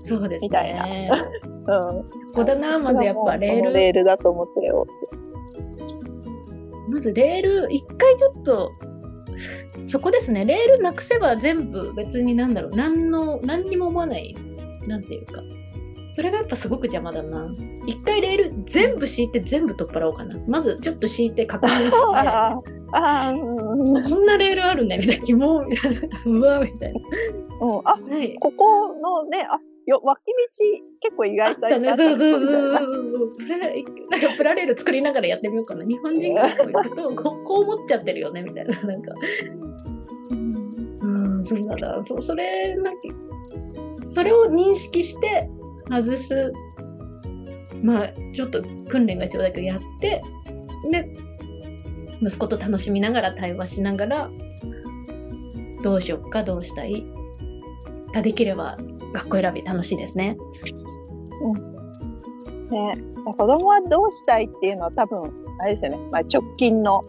[0.00, 1.10] そうですみたいなね。
[1.42, 1.58] うん。
[1.66, 4.86] ここだなまずやっぱレールレールだと思ってよ。
[6.88, 8.72] まずレール一回ちょっと
[9.84, 14.36] そこですねレールなくせば全部別になんだろう何の何にも思わない
[14.86, 15.42] なんていうか
[16.10, 17.52] それがやっぱすごく邪魔だな。
[17.86, 20.38] 一回レール全部敷いて全部取っ払おうかな。
[20.46, 22.52] まずちょっと敷いて確認して あ
[22.92, 23.96] あ、ああ、うん。
[23.96, 24.02] うん。
[24.02, 25.24] こんなレールあるねみたいな。
[25.24, 26.00] 疑問みたいな。
[26.24, 27.00] うわみたいな
[27.60, 28.34] あ、はい。
[28.38, 30.32] ここのね、あ、よ、脇道
[31.00, 32.76] 結構意外とあったそうそうそうそう。
[32.76, 35.84] そうプラなんかプラレール作りながらやってみようかな。
[35.84, 38.82] 日本人学校行くとここう思っちゃってるよねみたいな。
[38.82, 39.12] なんか。
[40.30, 42.02] うんそうなんだ。
[42.04, 43.00] そうそれなんか
[44.04, 45.48] それを認識して
[45.88, 46.52] 外す
[47.82, 50.22] まあちょっと訓練が必要だけどやって
[50.90, 51.12] で
[52.22, 54.30] 息子と楽しみながら対話しながら
[55.82, 57.04] どうしよっかどうしたい
[58.12, 58.76] ができれば
[59.12, 60.36] 学校選び楽しいですね。
[62.70, 62.98] ね。
[63.24, 65.22] 子供はどうしたいっていうのは多分、
[65.60, 65.98] あれですよね。
[66.10, 67.04] まあ直近の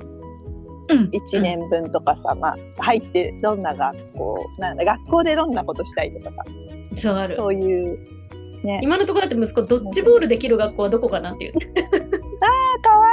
[0.90, 6.44] うん1年分とかさ、まあ入ってどんな学校、なんだ、学校でどんなことしたいとかさ、
[6.98, 8.00] そうあるそういう、
[8.64, 8.80] ね。
[8.84, 11.54] 今のところだって息子ドッジボールできる学校はどこかなっていう。
[11.56, 13.08] あ、かわ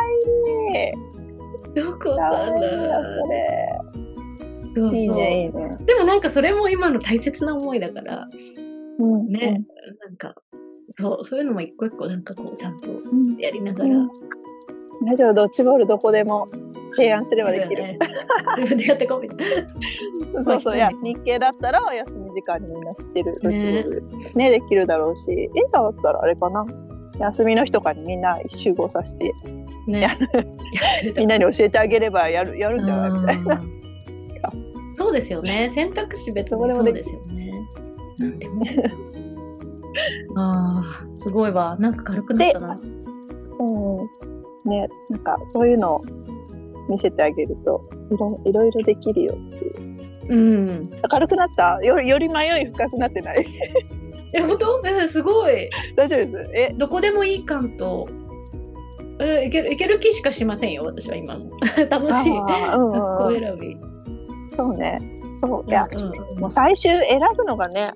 [0.72, 1.74] いい。
[1.74, 3.78] どこかな、なそれ。
[4.74, 5.76] そうそういいね、いいね。
[5.86, 8.28] でもなんかそれも今の大切な思いだから
[8.98, 9.64] うんね、
[10.04, 10.34] なんか
[10.96, 14.08] そうそういうのも一個一個なんかこうちゃんとうんやりながら、うん
[15.06, 16.48] 大丈夫、ドッジボールどこでも
[16.96, 17.82] 提案すればできる。
[17.82, 17.98] ね。
[18.58, 19.66] 自分でやってこうみたい
[20.34, 20.44] な。
[20.44, 24.02] そうそう、いやまあ、日系だったら休み時間にみんな知ってるドッジボール
[24.34, 26.66] ねできるだろうし、映画だったらあれかな。
[27.18, 29.32] 休みの日とかにみんな集合させて、
[29.86, 30.16] ね。
[31.16, 33.54] みんなに教えてあげればやる、やるんじゃないみたいな。
[33.60, 33.74] うん
[34.94, 35.68] そうですよね。
[35.70, 37.52] 選択肢別にそうですよね。
[40.36, 41.76] ああ、すごいわ。
[41.80, 42.80] なんか軽くなったな。
[43.58, 43.64] う
[44.66, 44.70] ん。
[44.70, 46.00] ね、なんかそういうのを
[46.88, 49.94] 見せてあげると、いろいろいろできるよっていう。
[50.28, 50.90] うん。
[51.08, 51.78] 軽くなった？
[51.82, 53.44] よより迷い深くなってない？
[54.32, 54.82] え、本当？
[54.86, 55.68] えすごい。
[55.96, 56.52] 大丈夫です？
[56.54, 58.08] え、どこでもいい感と、
[59.20, 61.44] えいけるいける気しかしませんよ、私は今の。
[61.88, 62.30] 楽しい。
[62.30, 63.76] うんうん学校選び。
[64.50, 64.98] そうね。
[65.40, 65.70] そう。
[65.70, 67.90] いや、うんうんうんもう最終選ぶのがね、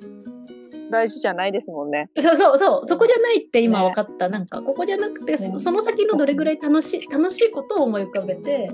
[0.91, 2.11] 大事じゃないですもんね。
[2.19, 4.29] そうそうそう、そこじゃないって今ね分かった。
[4.29, 8.71] なんか、ここじゃなくて、ねそその先のどれぐらい楽しい、楽しいことを思い浮かべて、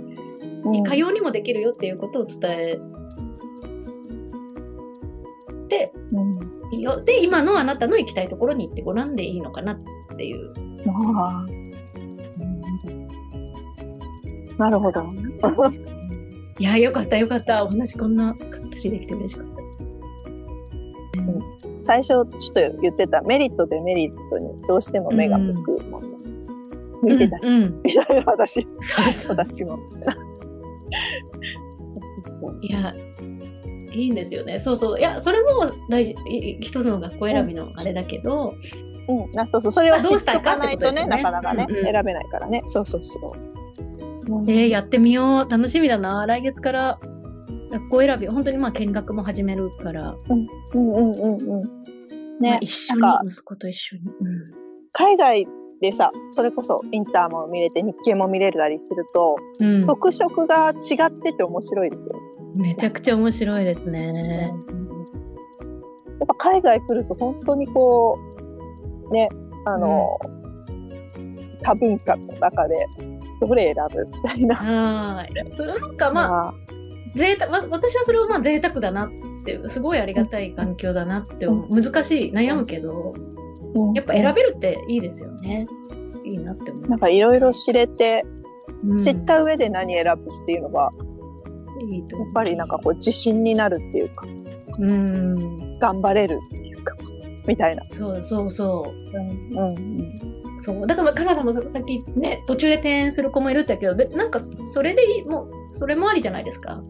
[0.65, 2.79] うんかようにもできるよっていうことを伝え
[5.69, 9.79] て、うんよで、今のあなたの行きたいところに行ってごらんでいいのかなっ
[10.17, 10.53] ていう。
[10.87, 11.65] ああ
[14.59, 15.03] なるほど。
[16.59, 17.65] いや、よかったよかった。
[17.65, 18.37] お話こんながっ
[18.71, 19.54] つりできて嬉しかった。
[21.85, 26.09] 最初ちょっと言ってたメリットデメリットにどうしても目が向くもんね。
[27.03, 28.67] 見てたし、うんうんみたいな私、
[29.29, 29.77] 私も。
[29.77, 29.81] そう
[32.25, 32.59] そうそう。
[32.63, 32.95] いや、
[33.93, 34.59] いいんですよね。
[34.59, 34.99] そうそう。
[34.99, 38.55] いや、それも大事、い一つの学校選びのあれだけど、
[39.07, 42.63] うん、あそうそう、それは知っどうしたいかないとね、ってことですよねなかなかね、うんうん選べないからね。
[42.65, 44.35] そうそうそう。
[44.35, 45.51] うんえー、やってみよう。
[45.51, 46.25] 楽しみだな。
[46.25, 46.99] 来月から
[47.75, 51.63] 学校選び、本当にまあ見学も始めるから、うんうんうんうん。
[52.41, 54.03] まあね、一緒に息子と一緒に。
[54.93, 55.47] 海外
[55.81, 59.75] でさ、それこそインターも見れて日経も見れたりすると、うん。
[59.75, 62.21] うん特色が違ってて面白いですよね。
[62.55, 64.53] めちゃくちゃ面白いですね。
[66.21, 68.17] やっぱ海外来ると本当にこ
[69.11, 69.29] う、ね、
[69.67, 70.17] あの、
[71.63, 72.87] 多文化の中で
[73.41, 74.55] どれ選ぶみたいな。
[74.55, 75.51] はい。
[75.51, 76.55] それなんかまあ、まあ、
[77.15, 79.11] 贅沢わ私はそれをまあ贅沢だなっ
[79.45, 83.15] てすごいありがたい環境だなって思う、難しい悩むけど
[83.95, 85.67] やっぱ選べるっていいですよね。
[86.25, 86.89] いいなって思う。
[86.89, 88.25] なんかいろいろ知れて、
[88.85, 88.97] うん。
[88.97, 90.91] 知った上で何選ぶっていうのが、
[91.91, 92.29] いいと思う。
[92.29, 94.27] やっぱりなんかこう自信になるっていうか、
[94.79, 95.79] うん。
[95.79, 96.95] 頑張れるっていうか、
[97.47, 97.85] みたいな。
[97.89, 99.19] そうそうそう。
[99.19, 99.59] ん。
[99.59, 100.01] うん。
[100.61, 100.87] うそう。
[100.87, 106.83] だからカナダもささっきね途中で転園する子もいるって言ったけどべなんかそれでいいもうそれもありじゃないですか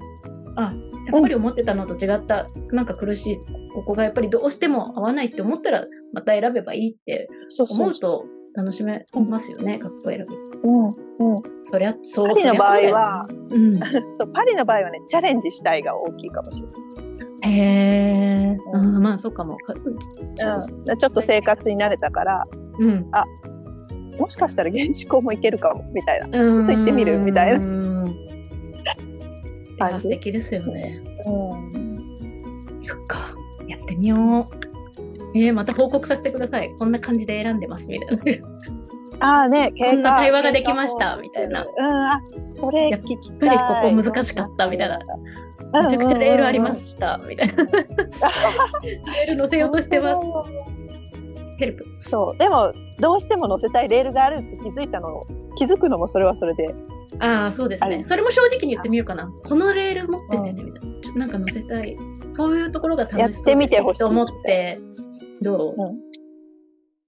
[0.57, 0.73] あ
[1.07, 3.37] やっぱり思ってたのと違った、なんか苦しい
[3.75, 7.29] ここがやっぱりどうしても合わないって思ったらまた選べばいいって
[7.59, 8.25] 思うと
[8.55, 10.35] 楽しめますよね、学校選び。
[10.63, 10.87] うん。
[11.37, 11.43] うん。
[11.65, 12.29] そりゃ、そう。
[12.29, 13.81] パリの場合は、そうだよね
[14.17, 17.51] そう、パリの場合はね、チャレンジしたいが大きいかもしれうん。
[17.51, 19.57] へえ、うんまあそうかも。
[19.59, 19.83] かない。
[19.85, 19.91] う
[20.95, 20.97] ん。
[20.97, 22.47] ちょっと生活に慣れたから、
[22.79, 23.11] うん。
[24.19, 26.29] もしかしたら現地校も行けるかも、みたいな。
[26.29, 28.05] ちょちょっと行ってみるみたいなな。
[29.91, 30.03] 感じ？
[30.05, 31.03] 素敵ですよね。
[31.27, 32.79] うん。
[32.83, 33.35] そっか。
[33.67, 34.19] やってみよう。
[35.37, 36.71] えー、また報告させてください。
[36.79, 38.49] こんな感じで選んでますみたいな。
[39.21, 41.65] ああね、こんな対話ができましたみたいな。
[41.65, 42.21] うん、あ、
[42.53, 43.01] それやっ。
[43.01, 43.23] ぱりこ
[43.83, 44.99] こ難しかったみたいな。
[45.83, 47.65] めちゃくちゃレールありましたみたいな。
[47.65, 50.23] レール乗せようとしてます。
[51.59, 51.85] ヘルプ。
[52.01, 52.39] そう。
[52.39, 55.25] でも、どうしても乗せたいレールがあるって気づいたの、
[55.57, 56.75] 気づくのもそれはそれで。
[57.21, 58.03] ああ、そうですね。
[58.03, 59.31] それも正直に言ってみようかな。
[59.45, 61.19] このレール持っててね、みたいな。
[61.21, 61.97] なんか乗せたい。
[62.37, 64.79] こういうところが楽しそうやってみてほしいと思って、
[65.43, 66.15] どう、うん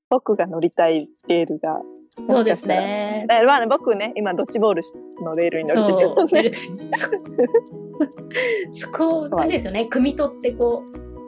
[0.09, 1.81] 僕が乗りたいレールが。
[2.15, 3.27] そうですね。
[3.29, 4.83] えまあね、僕ね、今ドッジボール
[5.23, 6.27] のレールに乗れてそう。
[6.29, 6.57] るね。
[8.71, 9.89] そこ、感じですよね。
[9.91, 10.83] 汲み取って、こ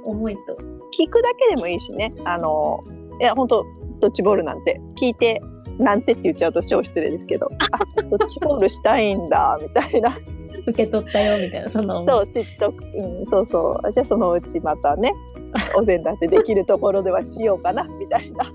[0.06, 0.56] う、思いと。
[0.98, 2.12] 聞くだけでもいいしね。
[2.24, 2.80] あの、
[3.20, 3.64] いや、本当
[4.00, 5.40] ドッジボールなんて、聞いて、
[5.78, 10.18] なんてって言っちゃうと超失礼ですけど、 あ、ドッジボールしたいんだ、みたいな。
[10.66, 11.70] 受け取ったよ、みたいな。
[11.70, 12.84] その、そう、知っとく。
[12.96, 13.92] うん、そうそう。
[13.92, 15.12] じゃあそのうちまたね、
[15.76, 18.44] お膳立てできるところではしようかな、みたいな。
[18.44, 18.54] そっ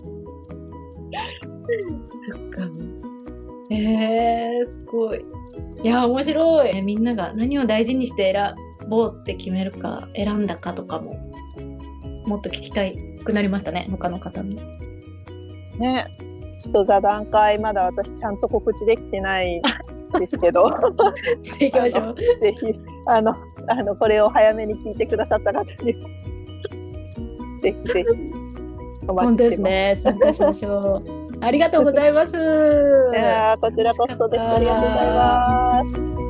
[2.49, 2.61] か。
[3.69, 5.25] えー、すごい。
[5.83, 6.71] いや、面白い。
[6.75, 8.55] えみんなが何を大事にして選
[8.89, 11.15] ぼうって決めるか、選んだかとかも、
[12.25, 14.59] もっと聞きたいくなりましたね、他の方に。
[15.79, 16.07] ね。
[16.63, 19.61] ちょっと座談会、まだ私ちゃんと告知できてない
[20.17, 20.69] ですけど。
[21.43, 21.69] ぜ
[22.57, 23.35] ひ、あの、
[23.67, 26.09] あの、これを早めに聞いてくださった方には、
[27.61, 28.33] ぜひぜひ、
[29.09, 29.49] お待ちしてます。
[29.49, 29.95] ですね。
[29.97, 31.23] 参加しましょう。
[31.41, 32.37] ありがとうございます。
[32.37, 32.39] い
[33.15, 34.41] やーこちらこそです。
[34.41, 36.22] ありがとうございます。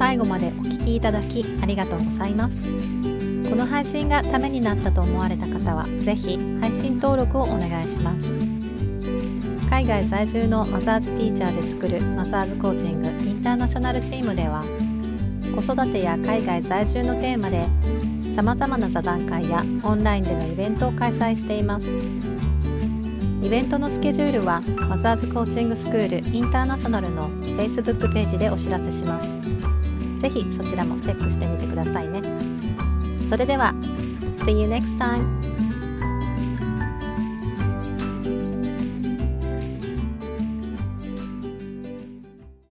[0.00, 2.62] 最後までお聞きいただきありがとうございます。
[3.50, 8.26] この配信がためになったと思われた方はぜひ配信登録をお願いします。
[9.68, 14.64] 海外在住のマザーズティーチャーで作るマザーズコーチングインターナショナルチームでは
[15.54, 17.68] 子育てや海外在住のテーマで
[18.34, 21.86] さまざまな座談会やオンラインでのイベントを開催しています。
[23.42, 27.28] イベントのスケジュールはマザーズコーチングスクールインターナショナルの
[27.58, 29.69] Facebook ページでお知らせします。
[30.20, 32.22] ぜひそちらもチェックしてみてくださいね。
[33.28, 33.74] それでは、
[34.44, 35.49] See you next time!